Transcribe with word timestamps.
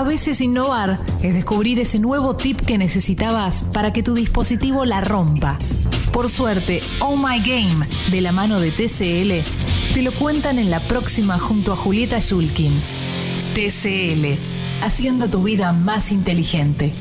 A 0.00 0.02
veces 0.02 0.40
innovar 0.40 0.96
es 1.22 1.34
descubrir 1.34 1.78
ese 1.78 1.98
nuevo 1.98 2.34
tip 2.34 2.58
que 2.62 2.78
necesitabas 2.78 3.64
para 3.64 3.92
que 3.92 4.02
tu 4.02 4.14
dispositivo 4.14 4.86
la 4.86 5.02
rompa. 5.02 5.58
Por 6.10 6.30
suerte, 6.30 6.80
Oh 7.00 7.16
My 7.16 7.38
Game, 7.40 7.86
de 8.10 8.22
la 8.22 8.32
mano 8.32 8.60
de 8.60 8.70
TCL, 8.70 9.92
te 9.92 10.00
lo 10.00 10.12
cuentan 10.12 10.58
en 10.58 10.70
la 10.70 10.80
próxima 10.80 11.38
junto 11.38 11.74
a 11.74 11.76
Julieta 11.76 12.18
Shulkin. 12.18 12.72
TCL, 13.52 14.40
haciendo 14.82 15.28
tu 15.28 15.42
vida 15.42 15.74
más 15.74 16.12
inteligente. 16.12 16.94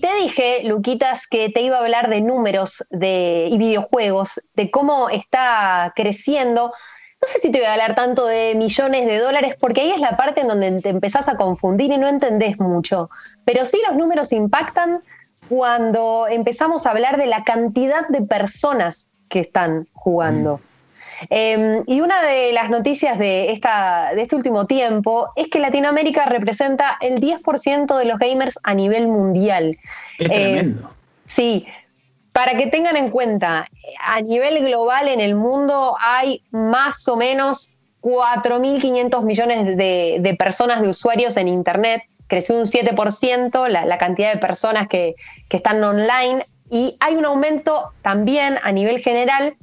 Te 0.00 0.14
dije, 0.22 0.62
Luquitas, 0.64 1.26
que 1.26 1.50
te 1.50 1.60
iba 1.60 1.76
a 1.76 1.80
hablar 1.80 2.08
de 2.08 2.22
números 2.22 2.82
de, 2.88 3.50
y 3.52 3.58
videojuegos, 3.58 4.40
de 4.54 4.70
cómo 4.70 5.10
está 5.10 5.92
creciendo. 5.94 6.72
No 7.20 7.28
sé 7.28 7.40
si 7.40 7.50
te 7.50 7.58
voy 7.58 7.66
a 7.66 7.72
hablar 7.72 7.94
tanto 7.94 8.26
de 8.26 8.54
millones 8.54 9.06
de 9.06 9.18
dólares, 9.18 9.56
porque 9.58 9.80
ahí 9.80 9.90
es 9.90 10.00
la 10.00 10.16
parte 10.16 10.42
en 10.42 10.48
donde 10.48 10.80
te 10.80 10.90
empezás 10.90 11.28
a 11.28 11.36
confundir 11.36 11.90
y 11.90 11.98
no 11.98 12.08
entendés 12.08 12.60
mucho. 12.60 13.10
Pero 13.44 13.64
sí 13.64 13.80
los 13.88 13.96
números 13.96 14.32
impactan 14.32 15.00
cuando 15.48 16.26
empezamos 16.28 16.86
a 16.86 16.90
hablar 16.90 17.16
de 17.16 17.26
la 17.26 17.44
cantidad 17.44 18.06
de 18.08 18.22
personas 18.22 19.08
que 19.28 19.40
están 19.40 19.88
jugando. 19.92 20.60
Eh, 21.30 21.82
y 21.86 22.00
una 22.00 22.22
de 22.22 22.52
las 22.52 22.70
noticias 22.70 23.18
de, 23.18 23.52
esta, 23.52 24.12
de 24.14 24.22
este 24.22 24.36
último 24.36 24.66
tiempo 24.66 25.30
es 25.36 25.48
que 25.48 25.58
Latinoamérica 25.58 26.26
representa 26.26 26.96
el 27.00 27.20
10% 27.20 27.96
de 27.96 28.04
los 28.04 28.18
gamers 28.18 28.58
a 28.62 28.74
nivel 28.74 29.08
mundial. 29.08 29.76
Es 30.18 30.30
tremendo. 30.30 30.90
Sí, 31.24 31.66
para 32.36 32.54
que 32.54 32.66
tengan 32.66 32.98
en 32.98 33.08
cuenta, 33.08 33.66
a 33.98 34.20
nivel 34.20 34.62
global 34.62 35.08
en 35.08 35.22
el 35.22 35.34
mundo 35.34 35.96
hay 35.98 36.42
más 36.50 37.08
o 37.08 37.16
menos 37.16 37.70
4.500 38.02 39.24
millones 39.24 39.74
de, 39.78 40.36
personas, 40.38 40.82
de 40.82 40.90
usuarios 40.90 41.38
en 41.38 41.48
Internet. 41.48 42.02
Creció 42.26 42.56
un 42.56 42.66
7% 42.66 43.68
la, 43.70 43.86
la 43.86 43.96
cantidad 43.96 44.34
de 44.34 44.38
personas 44.38 44.86
que 44.86 45.14
están 45.48 45.82
online 45.82 46.44
y 46.70 46.98
hay 47.00 47.14
un 47.14 47.24
aumento 47.24 47.92
también 48.02 48.58
a 48.62 48.70
nivel 48.70 49.00
general 49.00 49.56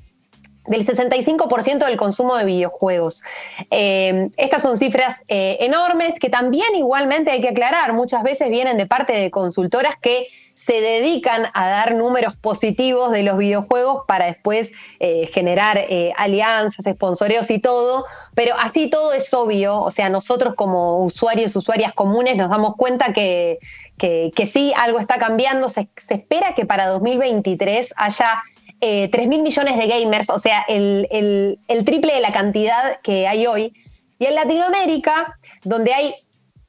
del 0.67 0.86
65% 0.86 1.86
del 1.86 1.97
consumo 1.97 2.36
de 2.38 2.45
videojuegos. 2.45 3.22
Eh, 3.69 4.30
estas 4.38 4.61
son 4.61 4.78
cifras 4.78 5.16
eh, 5.28 5.58
enormes 5.61 6.19
que 6.19 6.30
también 6.30 6.75
igualmente 6.75 7.31
hay 7.31 7.42
que 7.42 7.50
aclarar, 7.50 7.94
muchas 7.94 8.23
veces 8.23 8.50
vienen 8.50 8.78
de 8.78 8.86
parte 8.86 9.14
de 9.14 9.30
consultoras 9.30 9.95
que 10.02 10.28
se 10.56 10.81
dedican 10.81 11.47
a 11.53 11.67
dar 11.67 11.95
números 11.95 12.36
positivos 12.36 13.11
de 13.11 13.23
los 13.23 13.38
videojuegos 13.38 14.03
para 14.08 14.28
después 14.28 14.72
eh, 15.00 15.28
generar 15.34 15.84
alianzas, 16.16 16.86
sponsoreos 16.86 17.50
y 17.50 17.59
todo, 17.59 18.06
pero 18.36 18.56
así 18.59 18.89
todo 18.89 19.14
es 19.14 19.34
obvio, 19.34 19.81
o 19.81 19.89
sea, 19.89 20.09
nosotros 20.09 20.53
como 20.53 21.03
usuarios, 21.03 21.56
usuarias 21.56 21.91
comunes 21.94 22.38
nos 22.38 22.52
damos 22.52 22.75
cuenta 22.75 23.14
que, 23.14 23.58
que, 23.97 24.45
sí, 24.45 24.73
algo 24.78 25.00
está 25.00 25.17
cambiando, 25.17 25.69
se 25.69 25.89
espera 26.09 26.53
que 26.53 26.66
para 26.66 26.88
2023 26.88 27.94
haya 27.97 28.39
eh, 28.86 29.08
3 29.09 29.28
mil 29.30 29.42
millones 29.42 29.78
de 29.78 29.88
gamers, 29.88 30.30
o 30.30 30.39
sea, 30.39 30.66
el, 30.67 31.08
el, 31.09 31.58
el, 31.70 31.86
triple 31.86 32.14
de 32.14 32.20
la 32.20 32.34
cantidad 32.34 33.00
que 33.02 33.30
hay 33.30 33.48
hoy. 33.48 33.73
Y 34.20 34.25
en 34.25 34.36
Latinoamérica, 34.36 35.40
donde 35.64 35.94
hay, 35.94 36.16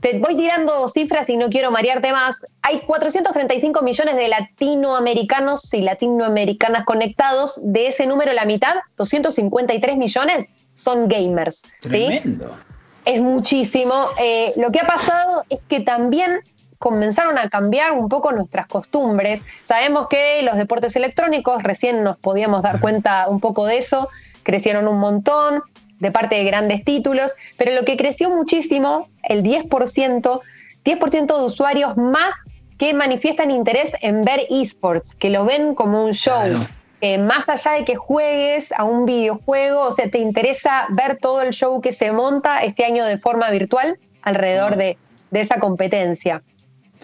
te 0.00 0.20
voy 0.20 0.36
tirando 0.36 0.88
cifras 0.88 1.28
y 1.28 1.36
no 1.36 1.50
quiero 1.50 1.72
marearte 1.72 2.12
más, 2.12 2.36
hay 2.62 2.82
435 2.82 3.82
millones 3.82 4.14
de 4.14 4.28
latinoamericanos 4.28 5.74
y 5.74 5.82
latinoamericanas 5.82 6.84
conectados. 6.84 7.58
De 7.64 7.88
ese 7.88 8.06
número, 8.06 8.32
la 8.32 8.44
mitad, 8.44 8.74
253 8.96 9.96
millones, 9.96 10.46
son 10.74 11.08
gamers. 11.08 11.62
Tremendo. 11.80 12.48
¿sí? 12.48 13.12
Es 13.12 13.22
muchísimo. 13.22 14.06
Eh, 14.20 14.52
lo 14.56 14.70
que 14.70 14.78
ha 14.78 14.86
pasado 14.86 15.42
es 15.48 15.58
que 15.68 15.80
también 15.80 16.42
comenzaron 16.78 17.39
a 17.39 17.48
cambiar 17.48 17.92
un 17.92 18.08
poco 18.08 18.33
nuestras 18.33 18.67
costumbres. 18.67 19.42
Sabemos 19.64 20.08
que 20.08 20.42
los 20.42 20.56
deportes 20.56 20.97
electrónicos, 20.97 21.62
recién 21.62 22.03
nos 22.03 22.17
podíamos 22.17 22.62
dar 22.62 22.80
cuenta 22.80 23.28
un 23.28 23.40
poco 23.40 23.67
de 23.67 23.79
eso, 23.79 24.08
crecieron 24.42 24.89
un 24.89 24.98
montón 24.98 25.63
de 25.98 26.13
parte 26.13 26.36
de 26.36 26.45
grandes 26.45 26.84
títulos, 26.84 27.33
pero 27.57 27.73
lo 27.73 27.84
que 27.84 27.96
creció 27.96 28.30
muchísimo, 28.30 29.08
el 29.23 29.42
10%, 29.42 30.40
10% 30.84 31.39
de 31.39 31.45
usuarios 31.45 31.96
más 31.96 32.34
que 32.79 32.92
manifiestan 32.92 33.51
interés 33.51 33.92
en 34.01 34.23
ver 34.23 34.40
esports, 34.51 35.14
que 35.14 35.30
lo 35.30 35.45
ven 35.45 35.74
como 35.74 36.05
un 36.05 36.13
show. 36.13 36.42
Claro. 36.42 36.67
Eh, 37.01 37.18
más 37.18 37.48
allá 37.48 37.73
de 37.73 37.84
que 37.84 37.96
juegues 37.96 38.73
a 38.73 38.84
un 38.84 39.05
videojuego, 39.05 39.83
o 39.83 39.92
sea, 39.92 40.11
te 40.11 40.18
interesa 40.18 40.86
ver 40.90 41.18
todo 41.20 41.42
el 41.42 41.51
show 41.51 41.80
que 41.80 41.92
se 41.92 42.13
monta 42.13 42.61
este 42.61 42.84
año 42.84 43.05
de 43.05 43.18
forma 43.18 43.51
virtual 43.51 43.98
alrededor 44.23 44.77
de, 44.77 44.96
de 45.30 45.40
esa 45.40 45.58
competencia. 45.58 46.42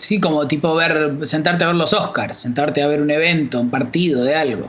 Sí, 0.01 0.19
como 0.19 0.47
tipo 0.47 0.75
ver, 0.75 1.19
sentarte 1.27 1.65
a 1.65 1.69
ver 1.69 1.77
los 1.77 1.93
Oscars, 1.93 2.39
sentarte 2.39 2.83
a 2.83 2.87
ver 2.87 3.03
un 3.03 3.11
evento, 3.11 3.61
un 3.61 3.71
partido 3.71 4.25
de 4.25 4.35
algo. 4.35 4.67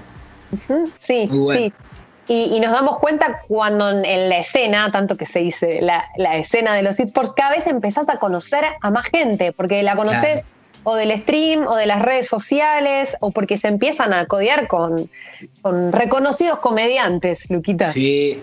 Uh 0.52 0.58
-huh. 0.58 0.92
Sí, 1.00 1.28
bueno. 1.32 1.60
sí. 1.60 1.74
Y, 2.28 2.56
y, 2.56 2.60
nos 2.60 2.72
damos 2.72 3.00
cuenta 3.00 3.42
cuando 3.48 3.90
en 3.90 4.30
la 4.30 4.38
escena, 4.38 4.92
tanto 4.92 5.18
que 5.18 5.26
se 5.26 5.40
dice 5.40 5.82
la, 5.82 6.06
la 6.18 6.38
escena 6.38 6.76
de 6.76 6.82
los 6.82 7.00
esports, 7.00 7.34
cada 7.34 7.52
vez 7.52 7.66
empezás 7.66 8.08
a 8.10 8.20
conocer 8.20 8.64
a 8.82 8.92
más 8.92 9.08
gente, 9.10 9.52
porque 9.52 9.84
la 9.84 9.96
conoces 9.96 10.42
claro. 10.42 10.48
o 10.84 10.96
del 10.96 11.18
stream 11.22 11.66
o 11.66 11.76
de 11.76 11.88
las 11.88 12.02
redes 12.02 12.28
sociales, 12.28 13.18
o 13.22 13.32
porque 13.32 13.58
se 13.58 13.70
empiezan 13.70 14.14
a 14.14 14.26
codear 14.28 14.68
con, 14.68 15.10
con 15.62 15.92
reconocidos 15.92 16.60
comediantes, 16.60 17.50
Luquita. 17.50 17.92
Sí, 17.92 18.42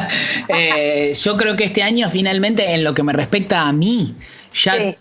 eh, 0.48 1.12
yo 1.14 1.36
creo 1.36 1.54
que 1.54 1.64
este 1.64 1.82
año 1.82 2.08
finalmente, 2.08 2.74
en 2.74 2.82
lo 2.82 2.94
que 2.94 3.02
me 3.02 3.12
respecta 3.12 3.68
a 3.68 3.72
mí, 3.72 4.16
ya... 4.52 4.76
Sí 4.76 4.96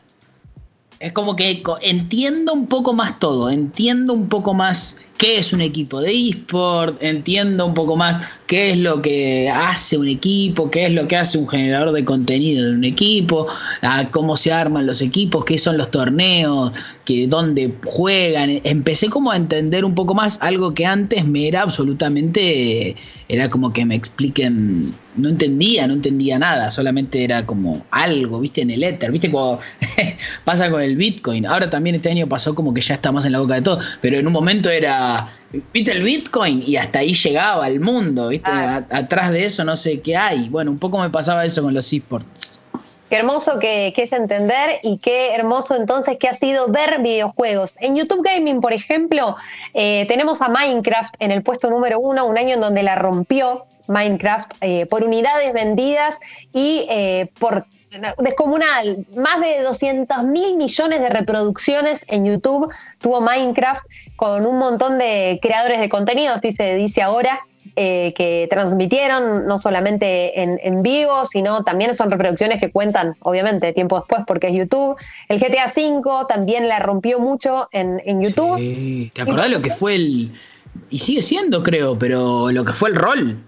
es 0.99 1.13
como 1.13 1.35
que 1.35 1.63
entiendo 1.81 2.53
un 2.53 2.67
poco 2.67 2.93
más 2.93 3.19
todo, 3.19 3.49
entiendo 3.49 4.13
un 4.13 4.29
poco 4.29 4.53
más 4.53 4.97
qué 5.17 5.39
es 5.39 5.53
un 5.53 5.61
equipo 5.61 6.01
de 6.01 6.13
eSport, 6.13 7.01
entiendo 7.01 7.65
un 7.65 7.73
poco 7.73 7.95
más 7.95 8.21
qué 8.45 8.71
es 8.71 8.77
lo 8.79 9.01
que 9.01 9.49
hace 9.49 9.97
un 9.97 10.07
equipo, 10.07 10.69
qué 10.69 10.85
es 10.85 10.93
lo 10.93 11.07
que 11.07 11.17
hace 11.17 11.37
un 11.37 11.47
generador 11.47 11.91
de 11.91 12.05
contenido 12.05 12.65
de 12.65 12.71
un 12.71 12.83
equipo, 12.83 13.47
cómo 14.11 14.37
se 14.37 14.51
arman 14.51 14.85
los 14.85 15.01
equipos, 15.01 15.43
qué 15.45 15.57
son 15.57 15.77
los 15.77 15.91
torneos, 15.91 16.71
que 17.03 17.27
dónde 17.27 17.73
juegan. 17.85 18.61
Empecé 18.63 19.09
como 19.09 19.31
a 19.31 19.35
entender 19.35 19.83
un 19.83 19.95
poco 19.95 20.13
más 20.13 20.37
algo 20.41 20.73
que 20.73 20.85
antes 20.85 21.25
me 21.25 21.47
era 21.47 21.63
absolutamente, 21.63 22.95
era 23.27 23.49
como 23.49 23.73
que 23.73 23.85
me 23.85 23.95
expliquen, 23.95 24.93
no 25.15 25.29
entendía, 25.29 25.87
no 25.87 25.93
entendía 25.93 26.39
nada, 26.39 26.71
solamente 26.71 27.23
era 27.23 27.45
como 27.45 27.85
algo, 27.91 28.39
viste, 28.39 28.61
en 28.61 28.71
el 28.71 28.83
éter, 28.83 29.11
viste, 29.11 29.29
cuando 29.29 29.59
pasa 30.45 30.69
con 30.69 30.81
el 30.81 30.95
Bitcoin. 30.95 31.45
Ahora 31.45 31.69
también 31.69 31.95
este 31.95 32.09
año 32.09 32.27
pasó 32.27 32.55
como 32.55 32.73
que 32.73 32.81
ya 32.81 32.95
está 32.95 33.11
más 33.11 33.25
en 33.25 33.33
la 33.33 33.39
boca 33.39 33.55
de 33.55 33.61
todo, 33.61 33.79
pero 33.99 34.17
en 34.17 34.27
un 34.27 34.33
momento 34.33 34.69
era 34.69 35.06
viste 35.73 35.91
el 35.91 36.03
Bitcoin 36.03 36.63
y 36.65 36.77
hasta 36.77 36.99
ahí 36.99 37.13
llegaba 37.13 37.67
el 37.67 37.79
mundo, 37.79 38.29
viste, 38.29 38.51
ah. 38.51 38.85
atrás 38.89 39.31
de 39.31 39.45
eso 39.45 39.63
no 39.63 39.75
sé 39.75 40.01
qué 40.01 40.15
hay. 40.15 40.49
Bueno, 40.49 40.71
un 40.71 40.79
poco 40.79 40.99
me 40.99 41.09
pasaba 41.09 41.45
eso 41.45 41.61
con 41.63 41.73
los 41.73 41.91
esports. 41.93 42.59
Qué 43.09 43.15
hermoso 43.15 43.57
que, 43.59 43.93
que, 43.95 44.03
es 44.03 44.11
entender 44.11 44.79
y 44.83 44.97
qué 44.97 45.33
hermoso 45.33 45.75
entonces 45.75 46.17
que 46.17 46.27
ha 46.27 46.33
sido 46.33 46.67
ver 46.69 47.01
videojuegos. 47.01 47.75
En 47.79 47.95
YouTube 47.95 48.21
Gaming, 48.21 48.59
por 48.59 48.73
ejemplo, 48.73 49.37
eh, 49.73 50.05
tenemos 50.09 50.41
a 50.41 50.49
Minecraft 50.49 51.15
en 51.19 51.31
el 51.31 51.41
puesto 51.41 51.69
número 51.69 51.99
uno, 51.99 52.25
un 52.25 52.37
año 52.37 52.55
en 52.55 52.61
donde 52.61 52.83
la 52.83 52.95
rompió 52.95 53.65
Minecraft 53.87 54.51
eh, 54.59 54.85
por 54.87 55.05
unidades 55.05 55.53
vendidas 55.53 56.19
y 56.53 56.85
eh, 56.89 57.31
por 57.39 57.65
descomunal, 58.19 59.05
más 59.15 59.39
de 59.41 59.61
200 59.63 60.23
mil 60.25 60.55
millones 60.55 60.99
de 60.99 61.09
reproducciones 61.09 62.05
en 62.07 62.25
YouTube 62.25 62.71
tuvo 62.99 63.21
Minecraft 63.21 63.85
con 64.15 64.45
un 64.45 64.57
montón 64.57 64.97
de 64.97 65.39
creadores 65.41 65.79
de 65.79 65.89
contenido, 65.89 66.33
así 66.33 66.51
se 66.51 66.75
dice 66.75 67.01
ahora, 67.01 67.41
eh, 67.75 68.13
que 68.15 68.47
transmitieron 68.49 69.45
no 69.45 69.57
solamente 69.57 70.41
en, 70.41 70.59
en, 70.63 70.81
vivo, 70.81 71.25
sino 71.25 71.63
también 71.63 71.93
son 71.93 72.09
reproducciones 72.09 72.59
que 72.59 72.71
cuentan, 72.71 73.15
obviamente, 73.19 73.73
tiempo 73.73 73.97
después 73.97 74.23
porque 74.25 74.47
es 74.47 74.53
YouTube. 74.53 74.95
El 75.27 75.39
GTA 75.39 75.65
V 75.65 76.25
también 76.29 76.67
la 76.67 76.79
rompió 76.79 77.19
mucho 77.19 77.67
en, 77.71 78.01
en 78.05 78.21
YouTube. 78.21 78.57
Sí. 78.57 79.11
¿Te 79.13 79.23
acordás 79.23 79.49
y, 79.49 79.51
lo 79.51 79.61
que 79.61 79.71
fue 79.71 79.95
el... 79.95 80.31
Y 80.89 80.99
sigue 80.99 81.21
siendo, 81.21 81.63
creo, 81.63 81.97
pero 81.97 82.51
lo 82.51 82.63
que 82.63 82.73
fue 82.73 82.89
el 82.89 82.95
rol? 82.95 83.43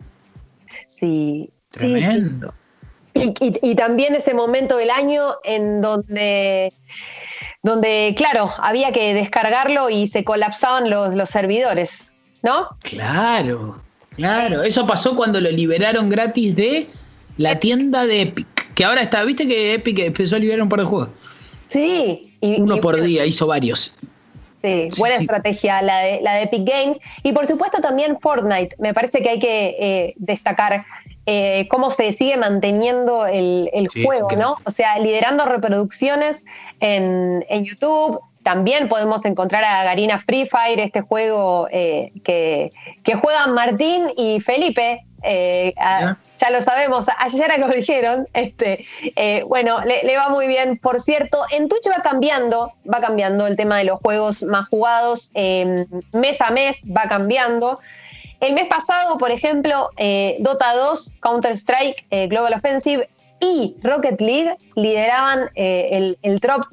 Sí. 0.88 1.50
Tremendo. 1.72 2.52
Sí, 2.52 2.58
sí. 2.58 2.69
Y, 3.14 3.34
y, 3.40 3.72
y, 3.72 3.76
también 3.76 4.16
ese 4.16 4.34
momento 4.34 4.78
del 4.78 4.92
año 4.92 5.24
en 5.44 5.82
donde, 5.82 6.72
donde, 7.64 8.14
claro, 8.16 8.52
había 8.60 8.92
que 8.92 9.14
descargarlo 9.14 9.90
y 9.90 10.08
se 10.08 10.24
colapsaban 10.24 10.90
los, 10.90 11.16
los 11.16 11.30
servidores, 11.30 12.12
¿no? 12.44 12.70
Claro, 12.82 13.82
claro. 14.16 14.64
Eso 14.64 14.86
pasó 14.86 15.16
cuando 15.16 15.42
lo 15.42 15.50
liberaron 15.50 16.10
gratis 16.10 16.56
de 16.56 16.88
la 17.38 17.60
tienda 17.60 18.06
de 18.06 18.22
Epic. 18.22 18.48
Que 18.76 18.86
ahora 18.86 19.02
está, 19.02 19.24
viste 19.24 19.48
que 19.48 19.74
Epic 19.74 20.00
empezó 20.00 20.36
a 20.36 20.40
liberar 20.40 20.62
un 20.62 20.70
par 20.70 20.80
de 20.80 20.86
juegos. 20.86 21.10
Sí. 21.68 22.38
Y, 22.42 22.62
Uno 22.62 22.80
por 22.80 23.02
día, 23.02 23.26
hizo 23.26 23.48
varios. 23.48 23.94
Sí, 24.62 24.90
buena 24.98 25.16
estrategia 25.16 25.82
la 25.82 26.00
de, 26.00 26.22
la 26.22 26.34
de 26.34 26.44
Epic 26.44 26.68
Games. 26.68 27.00
Y 27.24 27.32
por 27.32 27.48
supuesto 27.48 27.82
también 27.82 28.18
Fortnite. 28.20 28.76
Me 28.80 28.94
parece 28.94 29.22
que 29.22 29.30
hay 29.30 29.40
que 29.40 29.76
eh, 29.80 30.14
destacar 30.18 30.84
eh, 31.32 31.68
cómo 31.70 31.92
se 31.92 32.12
sigue 32.12 32.38
manteniendo 32.38 33.28
el, 33.28 33.70
juego, 34.04 34.30
¿no? 34.36 34.56
O 34.64 34.72
sea, 34.72 34.98
liderando 34.98 35.46
reproducciones 35.46 36.44
en, 36.80 37.46
YouTube. 37.64 38.20
También 38.42 38.90
podemos 38.90 39.24
encontrar 39.26 39.64
a 39.64 39.84
Garina 39.84 40.18
Free 40.18 40.48
Fire, 40.48 40.80
este 40.80 41.02
juego 41.02 41.68
eh, 41.72 42.14
que, 42.24 42.72
que 43.04 43.14
juegan 43.14 43.54
Martín 43.54 44.10
y 44.18 44.40
Felipe, 44.40 45.06
eh, 45.22 45.76
ya 45.78 46.50
lo 46.50 46.62
sabemos, 46.62 47.06
ayer 47.20 47.60
lo 47.60 47.68
dijeron. 47.76 48.28
Este, 48.34 48.84
bueno, 49.48 49.82
le, 49.86 50.18
va 50.18 50.30
muy 50.30 50.48
bien. 50.48 50.80
Por 50.80 51.00
cierto, 51.00 51.38
en 51.52 51.70
Twitch 51.70 51.88
va 51.96 52.02
cambiando, 52.02 52.74
va 52.92 53.02
cambiando 53.02 53.46
el 53.46 53.56
tema 53.56 53.78
de 53.78 53.84
los 53.84 54.00
juegos 54.00 54.42
más 54.42 54.68
jugados. 54.70 55.32
Mes 55.36 56.42
a 56.42 56.50
mes 56.50 56.82
va 56.86 57.04
cambiando. 57.08 57.80
El 58.40 58.54
mes 58.54 58.68
pasado, 58.68 59.18
por 59.18 59.32
ejemplo, 59.32 59.90
eh, 59.98 60.36
Dota 60.40 60.74
2, 60.74 61.12
Counter-Strike, 61.22 62.30
Global 62.30 62.54
Offensive 62.54 63.10
y 63.42 63.76
Rocket 63.84 64.20
League 64.22 64.56
lideraban 64.76 65.50
el, 65.56 66.18
el 66.22 66.42
top, 66.42 66.66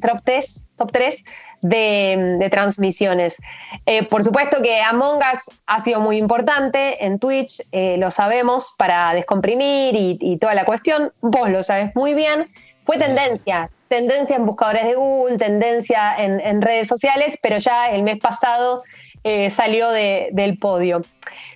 top 0.00 0.22
test 0.24 0.68
top 0.78 0.90
3 0.92 1.24
de, 1.60 2.48
transmisiones. 2.50 3.36
Eh, 3.84 4.04
por 4.04 4.24
supuesto 4.24 4.62
que 4.62 4.80
Among 4.80 5.18
Us 5.18 5.60
ha 5.66 5.84
sido 5.84 6.00
muy 6.00 6.16
importante 6.16 7.04
en 7.04 7.18
Twitch, 7.18 7.60
eh, 7.72 7.96
lo 7.98 8.10
sabemos, 8.10 8.74
para 8.78 9.12
descomprimir 9.12 9.94
y, 9.94 10.38
toda 10.38 10.54
la 10.54 10.64
cuestión. 10.64 11.12
Vos 11.20 11.50
lo 11.50 11.62
sabes 11.62 11.94
muy 11.94 12.14
bien. 12.14 12.48
Fue 12.84 12.96
tendencia, 12.96 13.70
tendencia 13.88 14.36
en 14.36 14.46
buscadores 14.46 14.84
de 14.84 14.94
Google, 14.94 15.36
tendencia 15.36 16.14
en, 16.16 16.62
redes 16.62 16.88
sociales, 16.88 17.36
pero 17.42 17.58
ya 17.58 17.90
el 17.90 18.02
mes 18.02 18.18
pasado 18.18 18.82
eh, 19.24 19.50
salió 19.50 19.90
del 19.90 20.58
podio. 20.58 21.02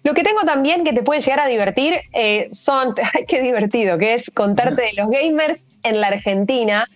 Lo 0.02 0.14
que 0.14 0.22
tengo 0.22 0.42
también 0.42 0.84
que 0.84 0.92
te 0.92 1.02
puede 1.02 1.20
llegar 1.20 1.40
a 1.40 1.46
divertir 1.46 2.00
son, 2.52 2.94
qué 3.28 3.42
divertido, 3.42 3.98
que 3.98 4.14
es 4.14 4.30
contarte 4.34 4.82
de 4.82 4.92
los 4.94 5.10
gamers 5.10 5.60
en 5.82 6.00
la 6.00 6.08
Argentina 6.08 6.86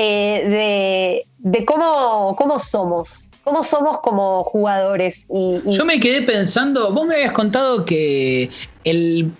eh, 0.00 1.22
de, 1.38 1.64
cómo, 1.64 2.36
cómo 2.36 2.58
somos. 2.58 3.24
¿Cómo 3.42 3.64
somos 3.64 4.00
como 4.00 4.44
jugadores? 4.44 5.26
Yo 5.64 5.84
me 5.86 5.98
quedé 5.98 6.22
pensando, 6.22 6.92
vos 6.92 7.06
me 7.06 7.14
habías 7.14 7.32
contado 7.32 7.86
que 7.86 8.50
el, 8.84 9.32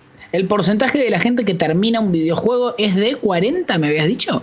porcentaje 0.49 0.97
de 0.97 1.11
la 1.11 1.19
gente 1.19 1.45
que 1.45 1.53
termina 1.53 1.99
un 1.99 2.11
videojuego 2.11 2.73
es 2.79 2.95
de 2.95 3.15
40, 3.15 3.77
me 3.77 3.87
habías 3.87 4.07
dicho. 4.07 4.41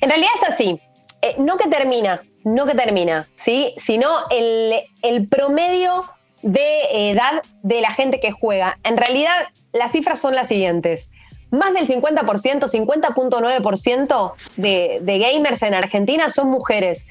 En 0.00 0.08
realidad 0.08 0.30
es 0.40 0.48
así, 0.50 0.80
eh, 1.20 1.34
no 1.38 1.56
que 1.56 1.68
termina, 1.68 2.22
no 2.44 2.66
que 2.66 2.74
termina, 2.74 3.28
¿sí? 3.34 3.74
sino 3.84 4.08
el, 4.30 4.74
el 5.02 5.28
promedio 5.28 6.04
de 6.42 7.10
edad 7.10 7.42
de 7.62 7.80
la 7.80 7.90
gente 7.90 8.20
que 8.20 8.32
juega. 8.32 8.78
En 8.84 8.96
realidad 8.96 9.48
las 9.72 9.92
cifras 9.92 10.20
son 10.20 10.34
las 10.34 10.48
siguientes 10.48 11.10
más 11.50 11.72
del 11.72 11.86
50%, 11.86 12.70
50.9% 12.70 14.32
de, 14.56 14.98
de 15.00 15.18
gamers 15.18 15.62
en 15.62 15.74
Argentina 15.74 16.28
son 16.30 16.50
mujeres. 16.50 17.06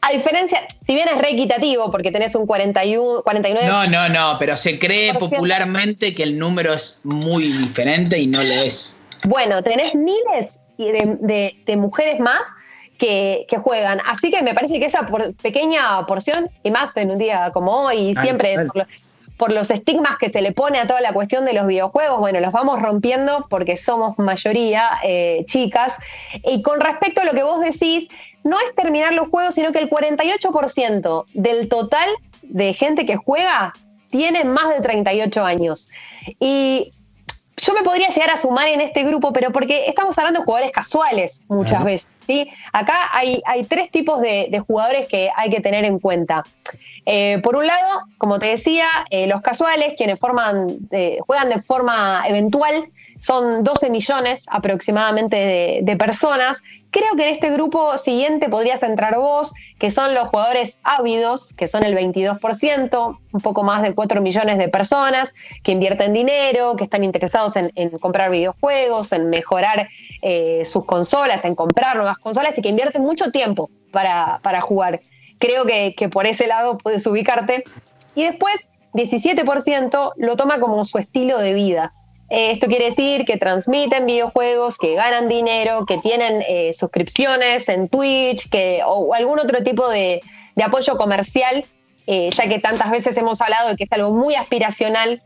A 0.00 0.10
diferencia, 0.10 0.58
si 0.84 0.94
bien 0.94 1.08
es 1.08 1.18
re 1.18 1.30
equitativo, 1.30 1.90
porque 1.92 2.10
tenés 2.10 2.34
un 2.34 2.46
41, 2.46 3.22
49. 3.22 3.68
No, 3.68 3.86
no, 3.86 4.08
no, 4.08 4.36
pero 4.38 4.56
se 4.56 4.78
cree 4.78 5.14
popularmente 5.14 6.14
que 6.14 6.24
el 6.24 6.38
número 6.38 6.74
es 6.74 7.00
muy 7.04 7.44
diferente 7.44 8.18
y 8.18 8.26
no 8.26 8.42
lo 8.42 8.54
es. 8.64 8.96
Bueno, 9.24 9.62
tenés 9.62 9.94
miles 9.94 10.58
de, 10.76 11.54
de, 11.64 11.76
mujeres 11.76 12.18
más 12.18 12.40
que, 13.02 13.46
que, 13.48 13.58
juegan. 13.58 14.00
Así 14.06 14.30
que 14.30 14.42
me 14.42 14.54
parece 14.54 14.78
que 14.78 14.86
esa 14.86 15.04
pequeña 15.42 16.06
porción, 16.06 16.48
y 16.62 16.70
más 16.70 16.96
en 16.96 17.10
un 17.10 17.18
día 17.18 17.50
como 17.52 17.72
hoy, 17.72 18.14
siempre 18.14 18.54
por 19.36 19.52
los 19.52 19.70
estigmas 19.70 20.18
que 20.18 20.28
se 20.28 20.40
le 20.40 20.52
pone 20.52 20.78
a 20.78 20.86
toda 20.86 21.00
la 21.00 21.12
cuestión 21.12 21.44
de 21.44 21.52
los 21.52 21.66
videojuegos, 21.66 22.20
bueno, 22.20 22.38
los 22.38 22.52
vamos 22.52 22.80
rompiendo 22.80 23.46
porque 23.50 23.76
somos 23.76 24.16
mayoría 24.18 24.88
eh, 25.02 25.44
chicas. 25.46 25.96
Y 26.44 26.62
con 26.62 26.80
respecto 26.80 27.22
a 27.22 27.24
lo 27.24 27.32
que 27.32 27.42
vos 27.42 27.60
decís, 27.60 28.06
no 28.44 28.60
es 28.60 28.72
terminar 28.76 29.12
los 29.14 29.28
juegos, 29.30 29.54
sino 29.54 29.72
que 29.72 29.80
el 29.80 29.90
48% 29.90 31.24
del 31.34 31.68
total 31.68 32.08
de 32.42 32.72
gente 32.72 33.04
que 33.04 33.16
juega 33.16 33.72
tiene 34.10 34.44
más 34.44 34.68
de 34.68 34.80
38 34.80 35.44
años. 35.44 35.88
Y 36.38 36.92
yo 37.56 37.74
me 37.74 37.82
podría 37.82 38.10
llegar 38.10 38.30
a 38.30 38.36
sumar 38.36 38.68
en 38.68 38.80
este 38.80 39.02
grupo, 39.02 39.32
pero 39.32 39.50
porque 39.50 39.88
estamos 39.88 40.16
hablando 40.18 40.40
de 40.40 40.44
jugadores 40.44 40.70
casuales 40.70 41.42
muchas 41.48 41.82
veces. 41.82 42.11
¿Sí? 42.26 42.48
Acá 42.72 43.10
hay, 43.12 43.42
tres 43.68 43.90
tipos 43.90 44.20
de, 44.20 44.62
jugadores 44.66 45.08
que 45.08 45.30
hay 45.36 45.50
que 45.50 45.60
tener 45.60 45.84
en 45.84 45.98
cuenta. 45.98 46.42
Eh, 47.04 47.40
por 47.42 47.56
un 47.56 47.66
lado, 47.66 48.06
como 48.18 48.38
te 48.38 48.46
decía, 48.46 48.86
eh, 49.10 49.26
los 49.26 49.40
casuales, 49.40 49.94
quienes 49.96 50.20
forman, 50.20 50.68
eh, 50.90 51.18
juegan 51.26 51.48
de 51.50 51.60
forma 51.60 52.22
eventual, 52.26 52.84
son 53.22 53.62
12 53.62 53.88
millones 53.88 54.44
aproximadamente 54.48 55.80
de, 55.82 55.96
personas. 55.96 56.62
Creo 56.90 57.14
que 57.16 57.28
en 57.28 57.34
este 57.34 57.50
grupo 57.50 57.96
siguiente 57.96 58.48
podrías 58.48 58.82
entrar 58.82 59.16
vos, 59.16 59.52
que 59.78 59.90
son 59.90 60.12
los 60.12 60.24
jugadores 60.28 60.78
ávidos, 60.82 61.54
que 61.56 61.68
son 61.68 61.84
el 61.84 61.96
22%, 61.96 63.18
un 63.32 63.40
poco 63.40 63.62
más 63.62 63.82
de 63.82 63.94
4 63.94 64.20
millones 64.20 64.58
de 64.58 64.68
personas, 64.68 65.32
que 65.62 65.70
invierten 65.70 66.12
dinero, 66.12 66.74
que 66.74 66.84
están 66.84 67.04
interesados 67.04 67.54
en, 67.56 67.70
comprar 68.00 68.30
videojuegos, 68.30 69.12
en 69.12 69.30
mejorar 69.30 69.86
sus 70.64 70.84
consolas, 70.84 71.44
en 71.44 71.54
comprar 71.54 71.96
nuevas 71.96 72.18
consolas 72.18 72.58
y 72.58 72.62
que 72.62 72.70
invierten 72.70 73.02
mucho 73.02 73.30
tiempo 73.30 73.70
para, 73.92 74.40
para 74.42 74.60
jugar. 74.60 75.00
Creo 75.38 75.64
que, 75.64 75.94
que 75.96 76.08
por 76.08 76.26
ese 76.26 76.48
lado 76.48 76.78
puedes 76.78 77.06
ubicarte. 77.06 77.62
Y 78.16 78.24
después, 78.24 78.68
17% 78.94 80.12
lo 80.16 80.36
toma 80.36 80.58
como 80.58 80.84
su 80.84 80.98
estilo 80.98 81.38
de 81.38 81.54
vida. 81.54 81.94
Eh, 82.32 82.52
esto 82.52 82.66
quiere 82.66 82.86
decir 82.86 83.26
que 83.26 83.36
transmiten 83.36 84.06
videojuegos, 84.06 84.78
que 84.78 84.94
ganan 84.94 85.28
dinero, 85.28 85.84
que 85.84 85.98
tienen 85.98 86.42
eh, 86.48 86.72
suscripciones 86.72 87.68
en 87.68 87.90
Twitch 87.90 88.48
que, 88.48 88.80
o, 88.86 89.12
algún 89.12 89.38
otro 89.38 89.62
tipo 89.62 89.86
de, 89.90 90.22
de 90.56 90.62
apoyo 90.62 90.96
comercial, 90.96 91.62
eh, 92.06 92.30
ya 92.34 92.48
que 92.48 92.58
tantas 92.58 92.90
veces 92.90 93.18
hemos 93.18 93.42
hablado 93.42 93.68
de 93.68 93.76
que 93.76 93.84
es 93.84 93.92
algo 93.92 94.12
muy 94.12 94.34
aspiracional 94.34 95.20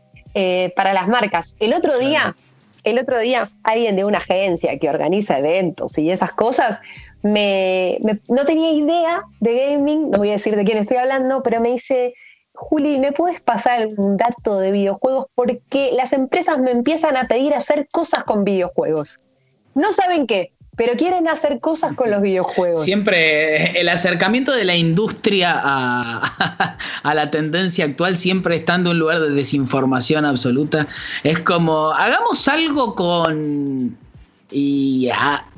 para 0.75 0.93
las 0.93 1.07
marcas. 1.07 1.55
El 1.59 1.73
otro 1.73 1.97
día 1.97 2.35
el 2.83 2.99
otro 2.99 3.19
día 3.19 3.49
alguien 3.63 3.95
de 3.95 4.05
una 4.05 4.19
agencia 4.19 4.77
que 4.77 4.87
organiza 4.87 5.39
eventos 5.39 5.97
y 5.97 6.11
esas 6.11 6.31
cosas, 6.31 6.79
me, 7.23 7.97
no 8.29 8.45
tenía 8.45 8.71
idea 8.71 9.23
de 9.39 9.55
gaming, 9.55 10.11
no 10.11 10.19
voy 10.19 10.29
a 10.29 10.33
decir 10.33 10.55
de 10.55 10.63
quién 10.63 10.77
estoy 10.77 10.97
hablando, 10.97 11.41
pero 11.41 11.59
me 11.59 11.71
dice, 11.71 12.13
Juli, 12.59 12.97
¿me 12.97 13.11
puedes 13.11 13.39
pasar 13.39 13.87
un 13.97 14.17
dato 14.17 14.57
de 14.57 14.71
videojuegos? 14.71 15.27
Porque 15.35 15.91
las 15.95 16.11
empresas 16.11 16.57
me 16.57 16.71
empiezan 16.71 17.15
a 17.15 17.27
pedir 17.27 17.53
hacer 17.53 17.87
cosas 17.91 18.23
con 18.23 18.43
videojuegos. 18.43 19.19
No 19.75 19.93
saben 19.93 20.25
qué, 20.25 20.53
pero 20.75 20.93
quieren 20.97 21.27
hacer 21.27 21.59
cosas 21.59 21.93
con 21.93 22.09
los 22.09 22.19
videojuegos. 22.19 22.83
Siempre 22.83 23.79
el 23.79 23.87
acercamiento 23.89 24.53
de 24.53 24.65
la 24.65 24.75
industria 24.75 25.53
a, 25.63 27.13
la 27.13 27.29
tendencia 27.29 27.85
actual, 27.85 28.17
siempre 28.17 28.55
estando 28.55 28.89
en 28.89 28.95
un 28.95 28.99
lugar 29.01 29.19
de 29.19 29.29
desinformación 29.29 30.25
absoluta, 30.25 30.87
es 31.23 31.37
como, 31.37 31.91
hagamos 31.91 32.47
algo 32.47 32.95
con... 32.95 33.95
y 34.49 35.09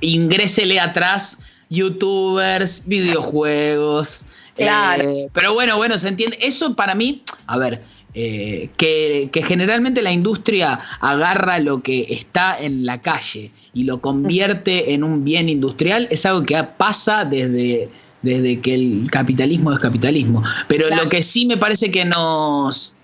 ingrésele 0.02 0.82
atrás 0.82 1.40
youtubers, 1.70 2.84
videojuegos. 2.86 4.26
Claro. 4.60 5.10
Eh, 5.10 5.30
pero 5.34 5.54
bueno, 5.54 5.78
bueno, 5.78 5.98
se 5.98 6.10
entiende. 6.10 6.38
Eso 6.42 6.76
para 6.76 6.96
mí, 6.96 7.24
a 7.48 7.58
ver, 7.58 7.82
eh, 8.16 8.70
que, 8.76 9.30
generalmente 9.46 10.02
la 10.02 10.12
industria 10.12 10.80
agarra 11.00 11.60
lo 11.60 11.84
que 11.84 12.08
está 12.10 12.60
en 12.60 12.84
la 12.84 13.02
calle 13.02 13.52
y 13.74 13.84
lo 13.84 14.02
convierte 14.02 14.94
en 14.94 15.04
un 15.04 15.24
bien 15.24 15.48
industrial, 15.48 16.08
es 16.10 16.26
algo 16.26 16.44
que 16.44 16.62
pasa 16.64 17.24
desde, 17.24 17.88
desde 18.24 18.60
que 18.62 18.74
el 18.74 19.08
capitalismo 19.12 19.72
es 19.74 19.80
capitalismo. 19.80 20.42
Pero 20.68 20.90
lo 20.90 21.08
que 21.08 21.22
sí 21.22 21.46
me 21.46 21.58
parece 21.58 21.92
que 21.92 22.06
nos... 22.06 22.96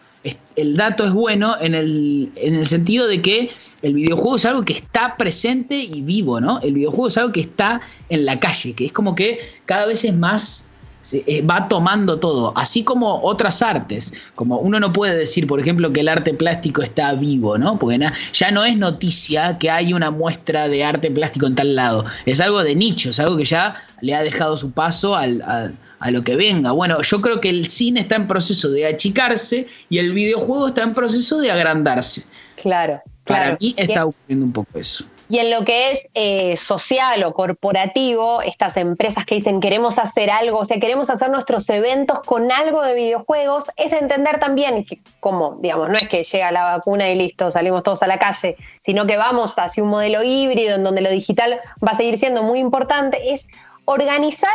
El 0.56 0.76
dato 0.76 1.06
es 1.06 1.14
bueno 1.14 1.56
en 1.62 1.76
el, 1.76 2.32
en 2.38 2.56
el 2.56 2.66
sentido 2.66 3.06
de 3.08 3.22
que 3.22 3.52
el 3.84 3.94
videojuego 3.94 4.38
es 4.38 4.46
algo 4.48 4.66
que 4.66 4.74
está 4.74 5.18
presente 5.18 5.76
y 5.76 6.02
vivo, 6.02 6.42
¿no? 6.42 6.60
El 6.62 6.74
videojuego 6.74 7.08
es 7.10 7.18
algo 7.20 7.32
que 7.32 7.42
está 7.42 7.80
en 8.10 8.26
la 8.26 8.40
calle, 8.40 8.74
que 8.74 8.86
es 8.86 8.92
como 8.92 9.14
que 9.14 9.38
cada 9.68 9.86
vez 9.86 10.04
es 10.04 10.16
más 10.16 10.70
eh, 11.14 11.42
va 11.44 11.68
tomando 11.68 12.20
todo, 12.20 12.54
así 12.56 12.84
como 12.84 13.22
otras 13.24 13.62
artes, 13.62 14.14
como 14.34 14.58
uno 14.58 14.80
no 14.80 14.92
puede 14.92 15.16
decir, 15.16 15.48
por 15.48 15.60
ejemplo, 15.60 15.94
que 15.94 16.02
el 16.02 16.08
arte 16.08 16.34
plástico 16.34 16.82
está 16.82 17.14
vivo, 17.14 17.58
¿no? 17.58 17.78
Porque 17.78 18.00
ya 18.34 18.52
no 18.52 18.66
es 18.66 18.78
noticia 18.78 19.58
que 19.58 19.70
hay 19.70 19.94
una 19.94 20.12
muestra 20.12 20.68
de 20.68 20.84
arte 20.84 21.12
plástico 21.12 21.48
en 21.48 21.56
tal 21.56 21.76
lado, 21.76 22.06
es 22.26 22.40
algo 22.40 22.64
de 22.64 22.76
nicho, 22.76 23.10
es 23.10 23.20
algo 23.20 23.38
que 23.38 23.46
ya 23.46 23.76
le 24.02 24.16
ha 24.16 24.24
dejado 24.24 24.58
su 24.58 24.72
paso 24.72 25.16
a, 25.16 25.28
lo 25.28 26.24
que 26.24 26.36
venga. 26.36 26.72
Bueno, 26.72 27.02
yo 27.02 27.22
creo 27.22 27.42
que 27.42 27.50
el 27.50 27.68
cine 27.68 28.02
está 28.02 28.16
en 28.16 28.28
proceso 28.28 28.70
de 28.70 28.86
achicarse 28.86 29.68
y 29.90 29.98
el 29.98 30.14
videojuego 30.14 30.68
está 30.68 30.84
en 30.84 30.94
proceso 30.94 31.40
de 31.40 31.52
agrandarse. 31.52 32.24
Claro. 32.62 33.02
Para 33.24 33.58
mí 33.60 33.74
está 33.78 34.06
ocurriendo 34.06 34.46
un 34.46 34.52
poco 34.52 34.78
eso. 34.78 35.06
Y 35.28 35.40
en 35.40 35.50
lo 35.50 35.66
que 35.66 35.92
es 35.92 36.08
eh, 36.14 36.56
social 36.56 37.24
o 37.24 37.34
corporativo, 37.34 38.42
estas 38.42 38.78
empresas 38.78 39.26
que 39.26 39.36
dicen 39.36 39.60
queremos 39.60 39.98
hacer 39.98 40.30
algo, 40.30 40.60
o 40.60 40.66
sea, 40.66 40.80
queremos 40.80 41.10
hacer 41.10 41.32
nuestros 41.32 41.68
eventos 41.70 42.20
con 42.22 42.52
algo 42.52 42.84
de 42.84 42.94
videojuegos, 42.94 43.66
es 43.76 43.92
entender 43.92 44.40
también 44.40 44.86
que, 44.86 45.02
como, 45.20 45.58
digamos, 45.62 45.90
no 45.90 45.96
es 45.96 46.08
que 46.08 46.24
llega 46.24 46.52
la 46.52 46.64
vacuna 46.64 47.10
y 47.10 47.16
listo, 47.16 47.50
salimos 47.50 47.82
todos 47.82 48.04
a 48.04 48.08
la 48.08 48.20
calle, 48.20 48.56
sino 48.84 49.08
que 49.08 49.18
vamos 49.18 49.56
hacia 49.58 49.82
un 49.82 49.90
modelo 49.90 50.24
híbrido 50.24 50.76
en 50.76 50.84
donde 50.84 51.02
lo 51.02 51.10
digital 51.10 51.60
va 51.86 51.92
a 51.92 51.96
seguir 51.96 52.20
siendo 52.20 52.44
muy 52.44 52.60
importante, 52.60 53.34
es 53.34 53.48
organizar 53.86 54.54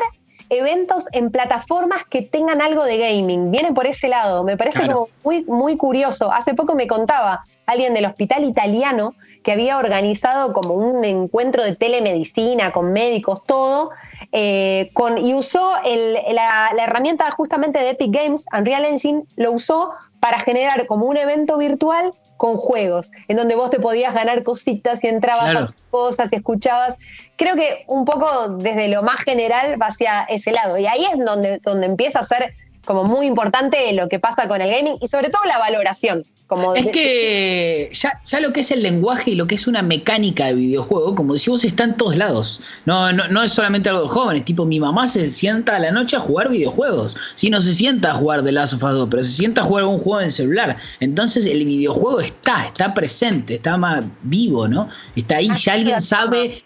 eventos 0.50 1.04
en 1.12 1.30
plataformas 1.30 2.04
que 2.04 2.23
tengan 2.23 2.61
algo 2.61 2.85
de 2.85 2.99
gaming. 2.99 3.50
Viene 3.50 3.73
por 3.73 3.87
ese 3.87 4.09
lado, 4.09 4.45
me 4.45 4.57
parece 4.57 4.87
como 4.87 5.09
muy, 5.25 5.45
muy 5.45 5.76
curioso. 5.76 6.33
Hace 6.33 6.54
poco 6.54 6.75
me 6.75 6.87
contaba 6.87 7.42
alguien 7.66 7.95
del 7.95 8.04
hospital 8.04 8.45
italiano 8.45 9.14
que 9.42 9.52
había 9.52 9.78
organizado 9.78 10.52
como 10.52 10.75
un 10.75 11.04
encuentro 11.04 11.64
de 11.64 11.76
telemedicina 11.76 12.73
con 12.73 12.92
médicos, 12.92 13.45
todo, 13.45 13.90
eh, 14.33 14.90
con, 14.92 15.19
y 15.19 15.35
usó 15.35 15.73
la, 15.85 16.73
la 16.75 16.85
herramienta 16.85 17.30
justamente 17.30 17.78
de 17.78 17.90
Epic 17.90 18.12
Games, 18.12 18.45
Unreal 18.52 18.85
Engine, 18.85 19.23
lo 19.37 19.52
usó 19.52 19.90
para 20.20 20.38
generar 20.38 20.86
como 20.86 21.06
un 21.06 21.16
evento 21.16 21.58
virtual 21.58 22.12
con 22.36 22.56
juegos, 22.56 23.10
en 23.28 23.36
donde 23.36 23.54
vos 23.54 23.70
te 23.70 23.80
podías 23.80 24.14
ganar 24.14 24.42
cositas 24.42 25.02
y 25.02 25.08
entrabas 25.08 25.54
a 25.54 25.74
cosas 25.90 26.32
y 26.32 26.36
escuchabas. 26.36 26.96
Creo 27.36 27.56
que 27.56 27.84
un 27.86 28.04
poco 28.04 28.48
desde 28.58 28.88
lo 28.88 29.02
más 29.02 29.22
general 29.22 29.80
va 29.80 29.86
hacia 29.86 30.24
ese 30.24 30.52
lado. 30.52 30.78
Y 30.78 30.86
ahí 30.86 31.04
es 31.12 31.24
donde, 31.24 31.58
donde 31.64 31.86
empieza 31.86 32.20
a 32.20 32.24
ser 32.24 32.54
como 32.84 33.04
muy 33.04 33.26
importante 33.26 33.92
lo 33.92 34.08
que 34.08 34.18
pasa 34.18 34.49
con 34.49 34.60
el 34.60 34.70
gaming 34.70 34.96
y 35.00 35.08
sobre 35.08 35.28
todo 35.28 35.42
la 35.46 35.58
valoración. 35.58 36.22
Como 36.46 36.75
es 36.75 36.87
que 36.88 37.90
ya, 37.92 38.20
ya, 38.25 38.40
lo 38.40 38.52
que 38.52 38.60
es 38.60 38.70
el 38.72 38.82
lenguaje 38.82 39.30
y 39.30 39.34
lo 39.37 39.46
que 39.46 39.54
es 39.54 39.68
una 39.68 39.82
mecánica 39.82 40.46
de 40.46 40.54
videojuego, 40.54 41.14
como 41.14 41.34
decimos, 41.34 41.64
está 41.64 41.84
en 41.84 41.96
todos 41.96 42.16
lados. 42.16 42.60
No, 42.87 43.12
no, 43.12 43.28
no 43.28 43.42
es 43.42 43.52
solamente 43.52 43.88
algo 43.88 44.02
de 44.02 44.08
jóvenes, 44.08 44.44
tipo 44.44 44.64
mi 44.64 44.80
mamá 44.80 45.06
se 45.06 45.30
sienta 45.30 45.76
a 45.76 45.78
la 45.78 45.92
noche 45.92 46.16
a 46.16 46.20
jugar 46.20 46.49
videojuegos. 46.49 47.16
Si 47.37 47.50
no 47.50 47.60
se 47.60 47.72
sienta 47.75 48.10
a 48.10 48.14
jugar 48.14 48.42
de 48.42 48.52
Last 48.52 48.75
of 48.75 48.82
Us 48.82 48.92
2, 48.92 49.08
pero 49.10 49.22
se 49.22 49.32
sienta 49.32 49.60
a 49.60 49.64
jugar 49.64 49.84
un 49.84 49.99
juego 49.99 50.22
en 50.22 50.30
celular. 50.30 50.76
Entonces 50.99 51.46
el 51.46 51.64
videojuego 51.64 52.20
está, 52.20 52.66
está 52.66 52.94
presente, 52.94 53.54
está 53.54 53.76
más 53.76 54.04
vivo, 54.22 54.66
¿no? 54.66 54.88
Está 55.14 55.37
ahí, 55.37 55.50
ya 55.54 55.75
alguien 55.75 56.00
sabe 56.00 56.64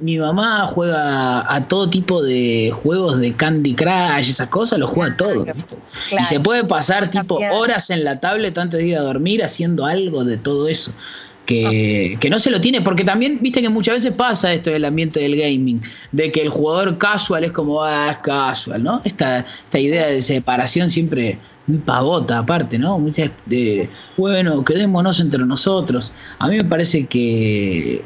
mi 0.00 0.18
mamá 0.18 0.66
juega 0.66 1.52
a 1.52 1.68
todo 1.68 1.88
tipo 1.88 2.22
de 2.22 2.72
juegos 2.82 3.18
de 3.20 3.34
Candy 3.34 3.74
Crush, 3.74 4.30
esas 4.30 4.48
cosas, 4.48 4.78
lo 4.78 4.86
juega 4.86 5.16
todo. 5.16 5.46
Y 6.18 6.24
se 6.24 6.40
puede 6.40 6.64
pasar 6.64 7.10
tipo 7.10 7.38
horas 7.52 7.90
en 7.90 8.04
la 8.04 8.20
tablet 8.20 8.56
antes 8.58 8.80
de 8.80 8.86
ir 8.86 8.96
a 8.96 9.00
dormir 9.00 9.42
haciendo 9.42 9.86
algo 9.86 10.24
de 10.24 10.36
todo 10.36 10.68
eso. 10.68 10.92
Que, 11.46 12.16
que, 12.20 12.30
no 12.30 12.38
se 12.38 12.50
lo 12.50 12.58
tiene, 12.58 12.80
porque 12.80 13.04
también 13.04 13.38
viste 13.42 13.60
que 13.60 13.68
muchas 13.68 13.96
veces 13.96 14.14
pasa 14.14 14.54
esto 14.54 14.70
del 14.70 14.82
ambiente 14.86 15.20
del 15.20 15.36
gaming, 15.36 15.78
de 16.10 16.32
que 16.32 16.40
el 16.40 16.48
jugador 16.48 16.96
casual 16.96 17.44
es 17.44 17.52
como, 17.52 17.82
ah, 17.82 18.12
es 18.12 18.18
casual, 18.18 18.82
¿no? 18.82 19.02
Esta, 19.04 19.40
esta 19.40 19.78
idea 19.78 20.06
de 20.06 20.22
separación 20.22 20.88
siempre 20.88 21.38
muy 21.66 21.78
pavota 21.78 22.38
aparte, 22.38 22.78
¿no? 22.78 22.98
De, 23.44 23.90
bueno, 24.16 24.64
quedémonos 24.64 25.20
entre 25.20 25.44
nosotros. 25.44 26.14
A 26.38 26.48
mí 26.48 26.56
me 26.56 26.64
parece 26.64 27.04
que 27.04 28.02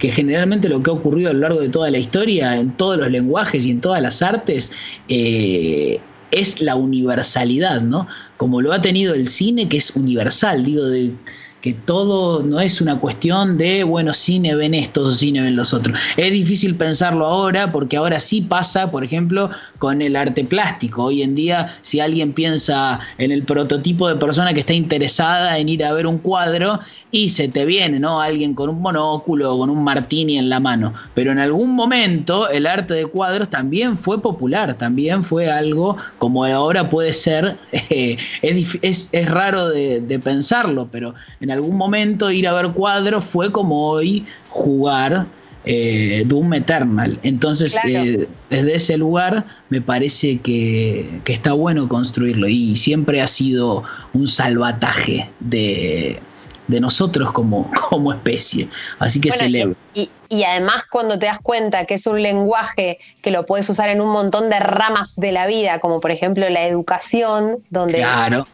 que 0.00 0.10
generalmente 0.10 0.68
lo 0.68 0.82
que 0.82 0.90
ha 0.90 0.94
ocurrido 0.94 1.30
a 1.30 1.34
lo 1.34 1.40
largo 1.40 1.60
de 1.60 1.68
toda 1.68 1.90
la 1.90 1.98
historia, 1.98 2.56
en 2.56 2.72
todos 2.76 2.96
los 2.96 3.10
lenguajes 3.10 3.66
y 3.66 3.70
en 3.70 3.80
todas 3.80 4.00
las 4.00 4.22
artes, 4.22 4.72
eh, 5.08 6.00
es 6.30 6.60
la 6.62 6.74
universalidad, 6.74 7.82
¿no? 7.82 8.08
Como 8.38 8.62
lo 8.62 8.72
ha 8.72 8.80
tenido 8.80 9.14
el 9.14 9.28
cine, 9.28 9.68
que 9.68 9.76
es 9.76 9.90
universal, 9.90 10.64
digo, 10.64 10.86
de 10.86 11.12
que 11.60 11.74
todo 11.74 12.42
no 12.42 12.60
es 12.60 12.80
una 12.80 12.98
cuestión 12.98 13.58
de, 13.58 13.84
bueno, 13.84 14.12
cine 14.12 14.54
ven 14.54 14.74
estos 14.74 15.08
o 15.08 15.12
cine 15.12 15.42
ven 15.42 15.56
los 15.56 15.74
otros. 15.74 15.98
Es 16.16 16.32
difícil 16.32 16.74
pensarlo 16.74 17.26
ahora 17.26 17.70
porque 17.70 17.96
ahora 17.96 18.18
sí 18.18 18.40
pasa, 18.40 18.90
por 18.90 19.04
ejemplo, 19.04 19.50
con 19.78 20.02
el 20.02 20.16
arte 20.16 20.44
plástico. 20.44 21.04
Hoy 21.04 21.22
en 21.22 21.34
día, 21.34 21.74
si 21.82 22.00
alguien 22.00 22.32
piensa 22.32 22.98
en 23.18 23.30
el 23.30 23.44
prototipo 23.44 24.08
de 24.08 24.16
persona 24.16 24.54
que 24.54 24.60
está 24.60 24.74
interesada 24.74 25.58
en 25.58 25.68
ir 25.68 25.84
a 25.84 25.92
ver 25.92 26.06
un 26.06 26.18
cuadro 26.18 26.80
y 27.10 27.30
se 27.30 27.48
te 27.48 27.64
viene, 27.64 27.98
¿no? 27.98 28.20
Alguien 28.20 28.54
con 28.54 28.70
un 28.70 28.80
monóculo 28.80 29.54
o 29.54 29.58
con 29.58 29.70
un 29.70 29.82
martini 29.82 30.38
en 30.38 30.48
la 30.48 30.60
mano. 30.60 30.94
Pero 31.14 31.32
en 31.32 31.38
algún 31.38 31.74
momento 31.74 32.48
el 32.48 32.66
arte 32.66 32.94
de 32.94 33.06
cuadros 33.06 33.50
también 33.50 33.98
fue 33.98 34.22
popular, 34.22 34.74
también 34.78 35.24
fue 35.24 35.50
algo 35.50 35.96
como 36.18 36.44
ahora 36.44 36.88
puede 36.88 37.12
ser, 37.12 37.58
eh, 37.72 38.16
es, 38.42 39.10
raro 39.26 39.68
de, 39.68 40.00
de 40.00 40.18
pensarlo, 40.18 40.88
pero 40.90 41.14
en 41.40 41.49
en 41.50 41.54
algún 41.54 41.76
momento 41.76 42.30
ir 42.30 42.46
a 42.46 42.52
ver 42.52 42.70
cuadros 42.70 43.24
fue 43.24 43.50
como 43.50 43.88
hoy 43.88 44.24
jugar 44.50 45.26
eh, 45.64 46.22
Doom 46.26 46.54
Eternal. 46.54 47.18
Entonces, 47.24 47.76
eh, 47.84 48.28
desde 48.50 48.74
ese 48.76 48.96
lugar 48.96 49.44
me 49.68 49.80
parece 49.80 50.38
que, 50.38 51.20
está 51.26 51.52
bueno 51.52 51.88
construirlo 51.88 52.46
y 52.46 52.76
siempre 52.76 53.20
ha 53.20 53.26
sido 53.26 53.82
un 54.12 54.28
salvataje 54.28 55.28
de, 55.40 56.20
nosotros 56.68 57.32
como, 57.32 57.68
como 57.90 58.12
especie. 58.12 58.68
Así 59.00 59.20
que 59.20 59.32
celebro. 59.32 59.74
Y, 59.92 60.08
y, 60.28 60.44
además 60.44 60.84
cuando 60.88 61.18
te 61.18 61.26
das 61.26 61.40
cuenta 61.42 61.84
que 61.84 61.94
es 61.94 62.06
un 62.06 62.22
lenguaje 62.22 63.00
que 63.22 63.32
lo 63.32 63.44
puedes 63.44 63.68
usar 63.68 63.88
en 63.88 64.00
un 64.00 64.10
montón 64.10 64.50
de 64.50 64.60
ramas 64.60 65.16
de 65.16 65.32
la 65.32 65.48
vida, 65.48 65.80
como 65.80 65.98
por 65.98 66.12
ejemplo 66.12 66.48
la 66.48 66.64
educación, 66.64 67.64
donde 67.70 67.98
claro 67.98 68.46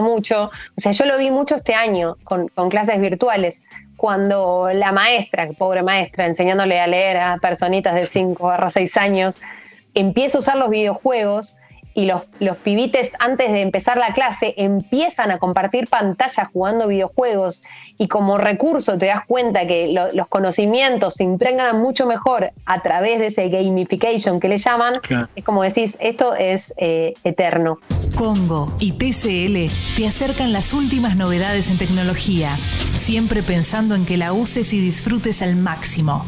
mucho. 0.00 0.50
O 0.76 0.80
sea, 0.80 0.92
yo 0.92 1.04
lo 1.04 1.18
vi 1.18 1.30
mucho 1.30 1.54
este 1.54 1.74
año 1.74 2.16
con, 2.24 2.48
con 2.48 2.70
clases 2.70 3.00
virtuales, 3.00 3.62
cuando 3.96 4.68
la 4.72 4.90
maestra, 4.92 5.46
pobre 5.58 5.82
maestra, 5.82 6.26
enseñándole 6.26 6.80
a 6.80 6.86
leer 6.86 7.18
a 7.18 7.38
personitas 7.38 7.94
de 7.94 8.06
5 8.06 8.50
a 8.50 8.70
6 8.70 8.96
años, 8.96 9.40
empieza 9.94 10.38
a 10.38 10.40
usar 10.40 10.56
los 10.56 10.70
videojuegos 10.70 11.56
y 11.94 12.06
los, 12.06 12.22
los 12.38 12.56
pibites 12.58 13.12
antes 13.18 13.52
de 13.52 13.60
empezar 13.60 13.98
la 13.98 14.12
clase 14.12 14.54
empiezan 14.56 15.30
a 15.30 15.38
compartir 15.38 15.88
pantalla 15.88 16.50
jugando 16.52 16.88
videojuegos 16.88 17.62
y 17.98 18.08
como 18.08 18.38
recurso 18.38 18.98
te 18.98 19.06
das 19.06 19.24
cuenta 19.26 19.66
que 19.66 19.92
los 20.12 20.28
conocimientos 20.28 21.14
se 21.14 21.24
impregnan 21.24 21.80
mucho 21.80 22.06
mejor 22.06 22.52
a 22.66 22.82
través 22.82 23.18
de 23.20 23.26
ese 23.28 23.48
gamification 23.48 24.40
que 24.40 24.48
le 24.48 24.56
llaman, 24.56 24.94
es 25.34 25.44
como 25.44 25.62
decís, 25.62 25.96
esto 26.00 26.34
es 26.34 26.74
eh, 26.76 27.14
eterno. 27.24 27.78
Congo 28.16 28.72
y 28.78 28.92
TCL 28.92 29.96
te 29.96 30.06
acercan 30.06 30.52
las 30.52 30.72
últimas 30.72 31.16
novedades 31.16 31.70
en 31.70 31.78
tecnología, 31.78 32.56
siempre 32.96 33.42
pensando 33.42 33.94
en 33.94 34.06
que 34.06 34.16
la 34.16 34.32
uses 34.32 34.72
y 34.72 34.80
disfrutes 34.80 35.42
al 35.42 35.56
máximo. 35.56 36.24